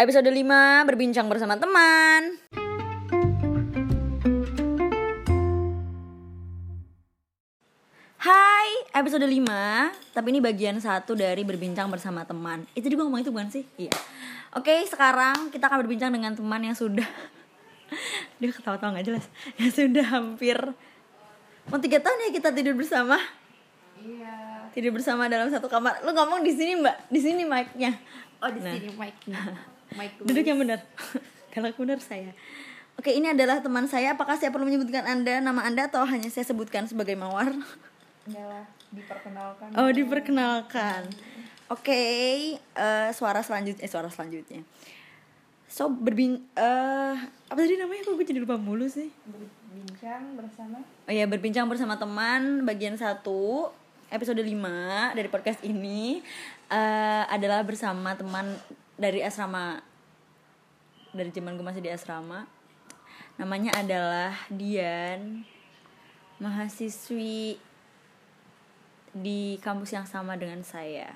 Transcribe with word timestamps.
Episode 0.00 0.32
5 0.32 0.88
berbincang 0.88 1.28
bersama 1.28 1.60
teman. 1.60 2.40
Hai, 8.20 8.68
episode 8.92 9.24
5 9.24 10.12
Tapi 10.12 10.26
ini 10.28 10.40
bagian 10.44 10.76
satu 10.76 11.16
dari 11.16 11.40
berbincang 11.40 11.88
bersama 11.88 12.28
teman 12.28 12.68
Itu 12.76 12.92
juga 12.92 13.08
ngomong 13.08 13.24
itu 13.24 13.32
bukan 13.32 13.48
sih? 13.48 13.64
Iya 13.80 13.92
Oke, 14.52 14.84
sekarang 14.84 15.48
kita 15.48 15.72
akan 15.72 15.80
berbincang 15.80 16.12
dengan 16.12 16.36
teman 16.36 16.60
yang 16.60 16.76
sudah 16.76 17.06
Dia 18.38 18.52
ketawa-tawa 18.52 19.00
gak 19.00 19.08
jelas 19.08 19.24
Yang 19.56 19.72
sudah 19.80 20.04
hampir 20.04 20.58
Mau 21.72 21.80
tiga 21.80 21.96
tahun 21.96 22.28
ya 22.28 22.30
kita 22.34 22.48
tidur 22.52 22.76
bersama 22.76 23.16
Iya. 24.00 24.68
Tidur 24.72 24.92
bersama 24.92 25.32
dalam 25.32 25.48
satu 25.48 25.64
kamar 25.64 26.04
Lu 26.04 26.12
ngomong 26.12 26.44
di 26.44 26.52
sini 26.52 26.76
mbak 26.76 27.08
Di 27.08 27.20
sini 27.24 27.48
mic-nya 27.48 27.96
Oh 28.44 28.52
di 28.52 28.60
Nah. 28.60 28.72
sini 28.76 28.88
mic-nya. 28.96 29.40
Duduk 30.22 30.44
yang 30.46 30.58
benar. 30.60 30.80
Galak 31.54 31.74
benar 31.74 31.98
saya. 31.98 32.30
Oke, 33.00 33.16
ini 33.16 33.32
adalah 33.32 33.64
teman 33.64 33.88
saya. 33.88 34.12
Apakah 34.12 34.36
saya 34.36 34.52
perlu 34.52 34.68
menyebutkan 34.68 35.08
Anda, 35.08 35.40
nama 35.40 35.64
Anda 35.64 35.88
atau 35.88 36.04
hanya 36.04 36.28
saya 36.28 36.44
sebutkan 36.44 36.84
sebagai 36.84 37.16
Mawar? 37.16 37.48
Enggak 38.28 38.46
lah, 38.46 38.64
diperkenalkan. 38.92 39.68
Oh, 39.72 39.88
diperkenalkan. 39.88 41.08
Oke, 41.72 42.02
eh, 42.60 43.08
suara 43.16 43.40
selanjutnya, 43.40 43.82
eh, 43.82 43.90
suara 43.90 44.10
selanjutnya. 44.12 44.60
So 45.70 45.86
berbin, 45.86 46.42
eh 46.58 47.14
apa 47.46 47.58
tadi 47.62 47.78
namanya? 47.78 48.10
Kok 48.10 48.18
gue 48.18 48.26
jadi 48.26 48.42
lupa 48.42 48.58
mulu 48.58 48.90
sih? 48.90 49.06
Berbincang 49.22 50.34
bersama. 50.34 50.82
Oh 50.82 51.14
ya, 51.14 51.30
berbincang 51.30 51.70
bersama 51.70 51.94
teman 51.94 52.66
bagian 52.66 52.98
1 52.98 53.22
episode 54.10 54.42
5 54.42 55.14
dari 55.14 55.28
podcast 55.30 55.62
ini 55.62 56.18
eh, 56.68 57.24
adalah 57.30 57.62
bersama 57.62 58.18
teman 58.18 58.50
dari 59.00 59.24
asrama 59.24 59.80
dari 61.16 61.32
zaman 61.32 61.56
gue 61.56 61.64
masih 61.64 61.80
di 61.80 61.88
asrama. 61.88 62.44
Namanya 63.40 63.72
adalah 63.80 64.36
Dian, 64.52 65.48
mahasiswi 66.36 67.56
di 69.16 69.56
kampus 69.64 69.96
yang 69.96 70.04
sama 70.04 70.36
dengan 70.36 70.60
saya. 70.60 71.08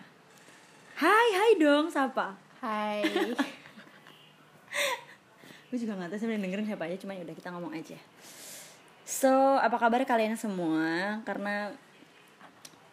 Hai, 0.96 1.28
hai 1.36 1.52
dong, 1.60 1.92
siapa? 1.92 2.32
Hai. 2.64 3.04
gue 5.74 5.82
juga 5.82 5.98
nggak 5.98 6.14
tahu 6.14 6.18
sebenarnya 6.22 6.42
dengerin 6.46 6.68
siapa 6.70 6.86
aja 6.86 6.96
cuma 7.02 7.18
ya 7.18 7.26
udah 7.26 7.34
kita 7.34 7.50
ngomong 7.50 7.74
aja 7.74 7.98
so 9.02 9.58
apa 9.58 9.74
kabar 9.74 10.06
kalian 10.06 10.38
semua 10.38 11.18
karena 11.26 11.74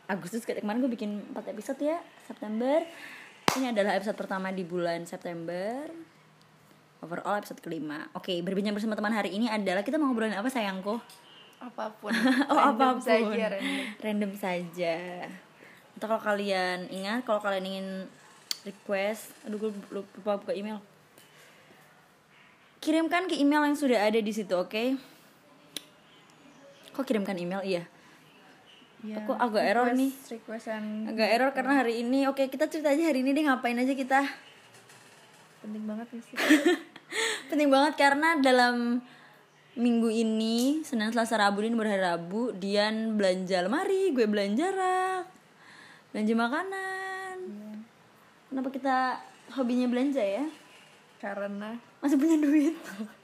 Agustus 0.09 0.41
kayak 0.49 0.65
kemarin 0.65 0.81
gue 0.81 0.89
bikin 0.89 1.21
4 1.29 1.53
episode 1.53 1.77
ya 1.77 2.01
September 2.25 2.81
ini 3.59 3.75
adalah 3.75 3.99
episode 3.99 4.15
pertama 4.15 4.47
di 4.53 4.63
bulan 4.63 5.03
September. 5.03 5.89
Overall 7.03 7.41
episode 7.41 7.59
kelima. 7.59 8.07
Oke 8.15 8.39
berbincang 8.39 8.77
bersama 8.77 8.95
teman 8.95 9.11
hari 9.11 9.33
ini 9.35 9.49
adalah 9.51 9.81
kita 9.83 9.97
mau 9.99 10.13
ngobrolin 10.13 10.37
apa 10.37 10.47
sayangku? 10.47 11.01
Apa 11.59 11.91
pun. 11.99 12.13
oh 12.51 12.55
Random 12.55 12.77
apa 12.77 12.87
pun. 12.95 13.03
saja 13.03 13.45
random. 13.57 13.85
random 13.99 14.31
saja. 14.37 14.97
Atau 15.97 16.05
kalau 16.07 16.21
kalian 16.23 16.87
ingat 16.93 17.27
kalau 17.27 17.41
kalian 17.43 17.65
ingin 17.65 17.87
request 18.63 19.33
aduh 19.43 19.57
gue 19.57 19.71
lupa 19.91 20.39
buka 20.39 20.53
email. 20.55 20.79
Kirimkan 22.81 23.27
ke 23.27 23.35
email 23.35 23.67
yang 23.67 23.77
sudah 23.77 23.99
ada 24.05 24.17
di 24.21 24.31
situ 24.31 24.53
oke? 24.55 24.95
Kok 26.95 27.03
kirimkan 27.03 27.35
email? 27.35 27.61
Iya 27.65 27.83
Ya, 29.01 29.17
Aku 29.25 29.33
agak 29.33 29.65
error 29.65 29.89
nih. 29.97 30.13
Requestan 30.29 31.09
agak 31.09 31.29
error 31.33 31.49
karena 31.57 31.81
hari 31.81 32.05
ini. 32.05 32.29
Oke 32.29 32.45
kita 32.53 32.69
cerita 32.69 32.93
aja 32.93 33.09
hari 33.09 33.25
ini 33.25 33.33
deh 33.33 33.49
ngapain 33.49 33.73
aja 33.73 33.97
kita? 33.97 34.21
Penting 35.65 35.89
banget 35.89 36.07
nih 36.13 36.21
sih. 36.21 36.35
penting 37.49 37.69
banget 37.73 37.93
karena 37.97 38.37
dalam 38.37 39.01
minggu 39.73 40.05
ini 40.13 40.85
Senin 40.85 41.09
Selasa 41.09 41.41
Rabu 41.41 41.65
ini 41.65 41.73
berhari 41.73 42.03
Rabu 42.03 42.53
Dian 42.53 43.17
belanja 43.17 43.63
lemari 43.63 44.11
gue 44.13 44.27
belanja 44.29 44.69
rak 44.69 45.25
belanja 46.13 46.33
makanan. 46.37 47.37
Kenapa 48.53 48.69
kita 48.69 48.97
hobinya 49.57 49.89
belanja 49.89 50.21
ya? 50.21 50.45
Karena 51.17 51.73
masih 52.01 52.17
punya 52.17 52.37
duit. 52.37 52.75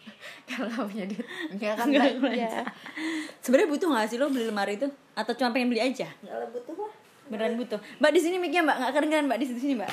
Karena 0.49 0.77
punya 0.79 1.05
duit. 1.05 1.25
Kan 1.59 1.89
Nggak 1.91 2.15
belanja. 2.15 2.19
belanja. 2.21 2.49
sebenarnya 3.43 3.69
butuh 3.69 3.88
nggak 3.91 4.05
sih 4.07 4.17
lo 4.17 4.29
beli 4.31 4.45
lemari 4.47 4.79
itu? 4.79 4.88
Atau 5.17 5.33
cuma 5.35 5.51
pengen 5.51 5.73
beli 5.73 5.81
aja? 5.81 6.07
Enggak 6.23 6.38
lah 6.39 6.49
butuh 6.53 6.75
lah. 6.77 6.93
beneran 7.27 7.59
butuh. 7.59 7.79
Mbak 7.99 8.11
di 8.15 8.19
sini 8.23 8.35
mic-nya 8.39 8.63
mbak. 8.63 8.75
Nggak 8.79 8.91
kedengeran 8.95 9.25
mbak. 9.27 9.39
Di 9.43 9.45
sini 9.51 9.73
mbak. 9.75 9.91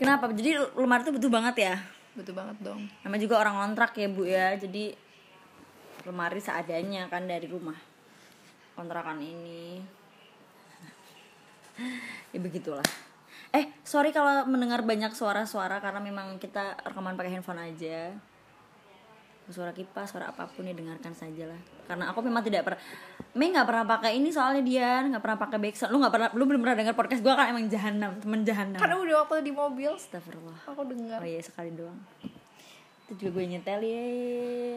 Kenapa? 0.00 0.32
Jadi 0.32 0.56
lemari 0.80 1.02
itu 1.04 1.12
butuh 1.12 1.30
banget 1.30 1.56
ya? 1.60 1.74
Butuh 2.16 2.34
banget 2.34 2.56
dong. 2.64 2.80
nama 3.04 3.16
juga 3.20 3.38
orang 3.38 3.54
kontrak 3.68 3.92
ya 4.00 4.08
bu 4.08 4.22
ya. 4.24 4.56
Jadi 4.56 4.96
lemari 6.08 6.40
seadanya 6.40 7.06
kan 7.12 7.28
dari 7.28 7.44
rumah. 7.46 7.76
Kontrakan 8.74 9.20
ini 9.20 9.84
ya 12.34 12.38
begitulah. 12.38 12.86
Eh 13.50 13.70
sorry 13.82 14.14
kalau 14.14 14.46
mendengar 14.46 14.82
banyak 14.86 15.10
suara-suara 15.10 15.82
karena 15.82 15.98
memang 15.98 16.38
kita 16.38 16.78
rekaman 16.86 17.18
pakai 17.18 17.32
handphone 17.34 17.62
aja. 17.62 18.14
Suara 19.50 19.74
kipas 19.74 20.14
suara 20.14 20.30
apa 20.30 20.46
pun 20.46 20.62
ya 20.62 20.70
dengarkan 20.70 21.10
saja 21.10 21.50
lah 21.50 21.58
karena 21.90 22.06
aku 22.06 22.22
memang 22.22 22.38
tidak 22.46 22.62
pernah 22.70 22.78
Mei 23.34 23.50
nggak 23.50 23.66
pernah 23.66 23.82
pakai 23.82 24.14
ini 24.14 24.30
soalnya 24.30 24.62
dia 24.62 25.02
nggak 25.10 25.22
pernah 25.22 25.38
pakai 25.42 25.58
backsound 25.58 25.90
lu 25.90 25.98
nggak 25.98 26.14
pernah 26.14 26.28
lu 26.38 26.46
belum 26.46 26.62
pernah 26.62 26.76
dengar 26.78 26.94
podcast 26.94 27.22
gua 27.22 27.34
kan 27.34 27.50
emang 27.50 27.66
jahanam 27.66 28.14
temen 28.18 28.46
jahanam. 28.46 28.78
Karena 28.78 28.96
udah 28.98 29.14
waktu 29.26 29.42
di 29.46 29.52
mobil. 29.54 29.90
Astagfirullah. 29.94 30.58
Aku 30.70 30.82
dengar. 30.86 31.18
Oh 31.18 31.26
iya 31.26 31.42
sekali 31.42 31.74
doang. 31.74 31.98
Itu 33.10 33.26
juga 33.26 33.42
gue 33.42 33.44
nyetel 33.54 33.82
ya 33.82 34.06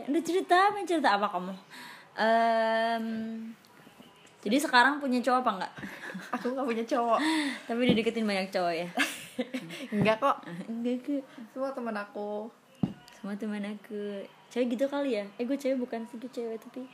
Udah 0.09 0.21
cerita 0.25 0.73
apa 0.73 0.81
cerita 0.89 1.09
apa 1.13 1.27
kamu? 1.29 1.53
Em, 2.13 3.05
Jadi 4.43 4.57
sekarang 4.59 4.99
punya 4.99 5.23
cowok 5.23 5.39
apa 5.39 5.51
enggak? 5.55 5.73
Aku 6.35 6.45
nggak 6.51 6.67
punya 6.67 6.83
cowok. 6.83 7.19
Tapi 7.63 7.79
udah 7.79 7.95
deketin 7.95 8.27
banyak 8.27 8.47
cowok 8.51 8.73
ya? 8.75 8.87
Enggak 9.95 10.19
kok. 10.19 10.37
Enggak 10.67 10.99
ke 11.01 11.15
Semua 11.55 11.71
teman 11.71 11.95
aku. 11.95 12.51
Sama 13.15 13.33
teman 13.39 13.63
aku. 13.63 14.27
Cewek 14.51 14.75
gitu 14.75 14.85
kali 14.91 15.17
ya? 15.17 15.25
Eh 15.39 15.47
gue 15.47 15.57
cewek 15.57 15.79
bukan 15.79 16.05
sih 16.05 16.19
gue 16.19 16.29
cewek 16.29 16.59
Tapi 16.59 16.85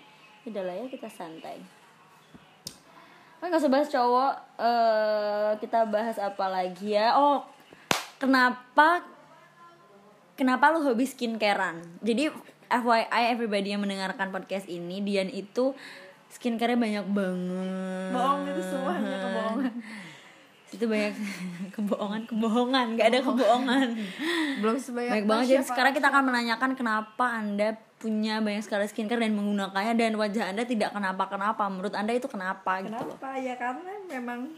udah 0.47 0.63
lah 0.63 0.75
ya 0.77 0.85
kita 0.87 1.09
santai. 1.09 1.59
Kan 3.41 3.49
gak 3.49 3.59
usah 3.59 3.73
bahas 3.73 3.89
cowok. 3.89 4.33
Eh 4.61 5.51
Kita 5.59 5.89
bahas 5.89 6.15
apa 6.21 6.45
lagi 6.47 6.95
ya? 6.95 7.17
Oh 7.17 7.43
Kenapa 8.21 9.03
Kenapa 10.39 10.71
lu 10.71 10.85
hobi 10.85 11.03
skincarean? 11.03 11.83
Jadi 11.99 12.31
FYI 12.69 13.33
everybody 13.33 13.73
yang 13.73 13.83
mendengarkan 13.83 14.31
podcast 14.31 14.69
ini 14.69 15.01
Dian 15.03 15.27
itu 15.27 15.75
skincare 16.29 16.77
banyak 16.77 17.05
banget. 17.09 18.11
Bohong 18.13 18.41
itu 18.45 18.61
semuanya 18.61 19.17
kebohongan. 19.17 19.73
itu 20.75 20.85
banyak 20.85 21.13
kebohongan 21.75 22.21
kebohongan. 22.29 22.87
Gak 22.95 23.07
ada 23.09 23.19
kebohongan. 23.25 23.87
Belum 24.61 24.77
sebanyak 24.77 25.11
baik 25.11 25.25
banget. 25.25 25.45
Jadi 25.49 25.63
sekarang 25.65 25.93
kita 25.97 26.07
akan 26.13 26.23
menanyakan 26.29 26.71
kenapa 26.77 27.25
anda 27.41 27.73
punya 27.99 28.39
banyak 28.39 28.63
sekali 28.63 28.87
skincare 28.87 29.19
dan 29.19 29.35
menggunakannya 29.35 29.93
dan 29.99 30.15
wajah 30.15 30.55
anda 30.55 30.63
tidak 30.63 30.95
kenapa 30.95 31.27
kenapa 31.27 31.67
menurut 31.67 31.91
anda 31.91 32.15
itu 32.15 32.31
kenapa, 32.31 32.79
gitu 32.79 32.95
loh. 32.95 33.19
Kenapa? 33.19 33.35
Ya 33.35 33.59
karena 33.59 33.91
memang 34.07 34.55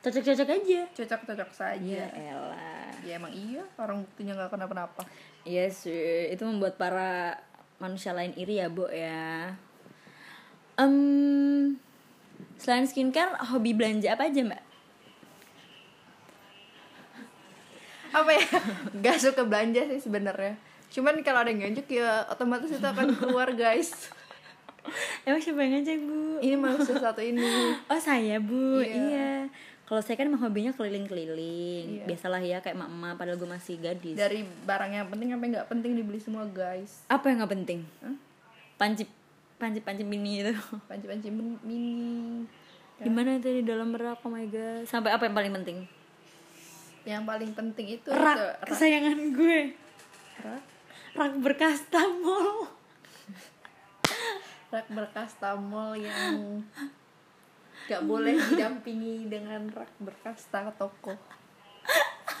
cocok 0.00 0.24
cocok 0.24 0.48
aja. 0.48 0.80
Cocok-cocok 0.96 1.50
saja. 1.52 2.00
ya 2.00 2.08
elah. 2.16 2.88
Ya 3.04 3.20
emang 3.20 3.34
iya, 3.34 3.60
orang 3.76 4.08
buktinya 4.08 4.40
nggak 4.40 4.56
kenapa-napa. 4.56 5.04
iya 5.42 5.66
sih 5.68 6.30
itu 6.30 6.46
membuat 6.46 6.78
para 6.78 7.34
manusia 7.82 8.14
lain 8.14 8.30
iri 8.38 8.62
ya 8.62 8.70
bu 8.70 8.86
ya 8.86 9.58
Em, 10.80 11.76
selain 12.56 12.88
skincare 12.88 13.36
hobi 13.52 13.76
belanja 13.76 14.16
apa 14.16 14.26
aja 14.26 14.40
mbak 14.40 14.62
Apa 18.12 18.28
ya? 18.28 18.44
Gak 19.04 19.18
suka 19.24 19.42
belanja 19.48 19.88
sih 19.88 20.00
sebenarnya. 20.00 20.60
Cuman 20.92 21.24
kalau 21.24 21.40
ada 21.40 21.48
yang 21.48 21.64
ngajak 21.64 21.88
ya 21.88 22.28
otomatis 22.28 22.68
itu 22.68 22.84
akan 22.84 23.16
keluar 23.16 23.48
guys. 23.56 24.12
emang 25.24 25.40
siapa 25.40 25.64
yang 25.64 25.80
ngajak 25.80 25.96
bu 26.04 26.20
Ini 26.44 26.56
manusia 26.60 26.96
satu 27.00 27.24
ini. 27.24 27.40
Oh 27.88 27.96
saya 27.96 28.36
bu, 28.36 28.84
Iya. 28.84 28.92
iya. 29.08 29.32
Kalau 29.88 30.04
saya 30.04 30.20
kan 30.20 30.28
emang 30.28 30.44
hobinya 30.44 30.76
keliling-keliling. 30.76 32.00
Iya. 32.00 32.04
Biasalah 32.04 32.40
ya 32.44 32.60
kayak 32.60 32.76
emak-emak 32.76 33.12
padahal 33.16 33.40
gue 33.40 33.48
masih 33.48 33.74
gadis. 33.80 34.16
Dari 34.16 34.44
barang 34.44 34.92
yang 34.92 35.06
penting 35.08 35.28
sampai 35.32 35.48
nggak 35.48 35.68
penting 35.72 35.90
dibeli 35.96 36.20
semua 36.20 36.44
guys. 36.44 37.08
Apa 37.08 37.32
yang 37.32 37.40
nggak 37.40 37.52
penting? 37.56 37.80
Hah? 38.04 38.16
Panci 38.76 39.08
panci 39.62 39.78
panci 39.78 40.02
mini 40.02 40.42
itu. 40.42 40.50
Panci-panci 40.90 41.30
min- 41.30 41.60
mini. 41.62 42.42
Di 42.98 43.06
mana 43.06 43.34
itu 43.34 43.48
di 43.48 43.62
dalam 43.62 43.94
rak? 43.94 44.20
Oh 44.20 44.28
my 44.28 44.42
god. 44.46 44.82
Sampai 44.84 45.10
apa 45.10 45.22
yang 45.22 45.32
paling 45.32 45.52
penting? 45.54 45.78
Yang 47.02 47.22
paling 47.24 47.50
penting 47.52 47.86
itu 47.92 48.06
Rak 48.06 48.34
itu, 48.34 48.42
rak. 48.42 48.54
kesayangan 48.66 49.16
gue. 49.34 49.60
rak, 50.38 50.62
Rak 51.12 51.32
berkas 51.38 51.78
tamol. 51.86 52.66
rak 54.68 54.86
berkas 54.88 55.30
tamol 55.36 55.92
yang 55.94 56.60
Gak 57.84 58.02
boleh 58.02 58.38
didampingi 58.38 59.26
dengan 59.26 59.68
rak 59.68 59.90
berkasta 59.98 60.70
toko 60.72 61.12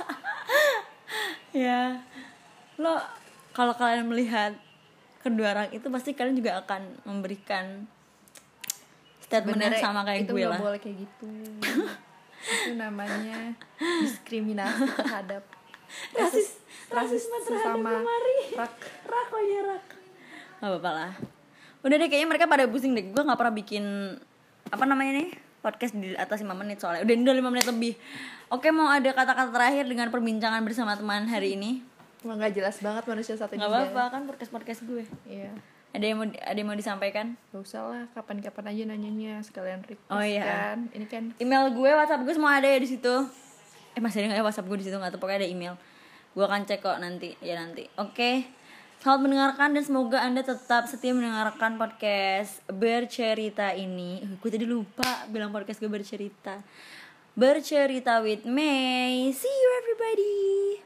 ya 1.52 1.98
lo 2.78 2.96
kalau 3.52 3.74
kalian 3.74 4.08
melihat 4.08 4.54
kedua 5.22 5.46
orang 5.54 5.68
itu 5.70 5.86
pasti 5.88 6.12
kalian 6.12 6.36
juga 6.36 6.60
akan 6.60 6.82
memberikan 7.06 7.86
statement 9.22 9.56
yang 9.56 9.72
Sebenarnya 9.72 9.80
sama 9.80 10.00
kayak 10.04 10.20
itu 10.26 10.32
gue 10.34 10.40
nggak 10.42 10.52
lah. 10.52 10.60
boleh 10.60 10.80
kayak 10.82 10.96
gitu. 11.06 11.28
Itu 12.42 12.74
namanya 12.74 13.54
diskriminasi 14.02 14.82
terhadap 14.98 15.46
Rasis- 16.18 16.58
rasis 16.90 17.30
rasisme 17.30 17.36
terhadap 17.46 18.02
rak. 18.58 18.74
rak 19.06 19.28
oh 19.30 19.42
iya 19.42 19.60
rak. 19.62 19.84
Gak 20.58 20.68
apa-apa 20.68 20.90
lah. 20.90 21.12
Udah 21.82 21.96
deh 21.96 22.08
kayaknya 22.10 22.28
mereka 22.28 22.50
pada 22.50 22.66
pusing 22.66 22.92
deh. 22.92 23.14
Gue 23.14 23.22
nggak 23.22 23.38
pernah 23.38 23.54
bikin 23.54 23.84
apa 24.68 24.84
namanya 24.84 25.22
nih 25.22 25.28
podcast 25.62 25.94
di 25.94 26.18
atas 26.18 26.42
5 26.42 26.50
menit 26.58 26.82
soalnya. 26.82 27.06
Udah 27.06 27.14
ini 27.14 27.22
udah 27.22 27.36
5 27.38 27.52
menit 27.54 27.66
lebih. 27.70 27.92
Oke 28.50 28.68
mau 28.68 28.90
ada 28.90 29.06
kata-kata 29.06 29.54
terakhir 29.54 29.84
dengan 29.86 30.10
perbincangan 30.10 30.60
bersama 30.66 30.98
teman 30.98 31.30
hari 31.30 31.54
ini 31.54 31.80
Emang 32.22 32.38
nggak 32.38 32.54
jelas 32.54 32.78
banget 32.78 33.04
manusia 33.04 33.34
satu 33.34 33.58
nggak 33.58 33.66
apa-apa 33.66 34.02
kan 34.14 34.22
podcast 34.30 34.50
podcast 34.54 34.80
gue. 34.86 35.02
Iya. 35.26 35.50
Ada 35.92 36.04
yang 36.08 36.16
mau 36.22 36.26
ada 36.30 36.56
yang 36.56 36.68
mau 36.70 36.78
disampaikan? 36.78 37.36
Gak 37.52 37.68
usah 37.68 37.84
lah, 37.84 38.04
kapan-kapan 38.16 38.72
aja 38.72 38.82
nanyanya 38.88 39.44
sekalian 39.44 39.84
request 39.84 40.08
Oh, 40.08 40.24
iya. 40.24 40.40
kan. 40.72 40.78
Ini 40.94 41.04
kan 41.04 41.24
email 41.36 41.68
gue 41.68 41.90
whatsapp 41.92 42.22
gue 42.24 42.32
semua 42.32 42.56
ada 42.56 42.64
ya 42.70 42.80
di 42.80 42.88
situ. 42.88 43.14
Eh 43.92 44.00
masih 44.00 44.24
ada 44.24 44.26
nggak 44.32 44.40
ya 44.40 44.44
whatsapp 44.46 44.64
gue 44.64 44.78
di 44.80 44.86
situ? 44.88 44.96
Nggak 44.96 45.18
tahu 45.18 45.20
pokoknya 45.26 45.44
ada 45.44 45.50
email. 45.52 45.74
Gue 46.32 46.44
akan 46.48 46.64
cek 46.64 46.80
kok 46.80 46.96
nanti 46.96 47.36
ya 47.44 47.60
nanti. 47.60 47.84
Oke. 48.00 48.48
Selamat 49.02 49.20
mendengarkan 49.26 49.68
dan 49.74 49.82
semoga 49.82 50.18
anda 50.22 50.46
tetap 50.46 50.86
setia 50.86 51.10
mendengarkan 51.10 51.74
podcast 51.74 52.62
bercerita 52.70 53.74
ini. 53.74 54.22
Eh, 54.22 54.30
gue 54.38 54.48
tadi 54.48 54.62
lupa 54.62 55.26
bilang 55.26 55.50
podcast 55.50 55.82
gue 55.82 55.90
bercerita. 55.90 56.62
Bercerita 57.34 58.22
with 58.22 58.46
May. 58.46 59.28
See 59.34 59.50
you 59.50 59.68
everybody 59.82 60.81